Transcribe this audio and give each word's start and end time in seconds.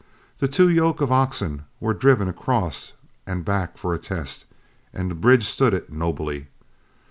The 0.39 0.47
two 0.47 0.67
yoke 0.67 0.99
of 0.99 1.11
oxen 1.11 1.65
were 1.79 1.93
driven 1.93 2.27
across 2.27 2.93
and 3.27 3.45
back 3.45 3.77
for 3.77 3.93
a 3.93 3.99
test, 3.99 4.45
and 4.91 5.11
the 5.11 5.15
bridge 5.15 5.45
stood 5.45 5.75
it 5.75 5.93
nobly. 5.93 6.47